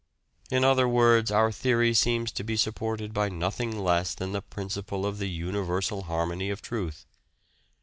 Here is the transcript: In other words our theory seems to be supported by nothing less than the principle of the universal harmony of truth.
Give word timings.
In 0.49 0.63
other 0.63 0.87
words 0.89 1.29
our 1.29 1.51
theory 1.51 1.93
seems 1.93 2.31
to 2.31 2.43
be 2.43 2.57
supported 2.57 3.13
by 3.13 3.29
nothing 3.29 3.77
less 3.77 4.15
than 4.15 4.31
the 4.31 4.41
principle 4.41 5.05
of 5.05 5.19
the 5.19 5.29
universal 5.29 6.01
harmony 6.05 6.49
of 6.49 6.59
truth. 6.59 7.05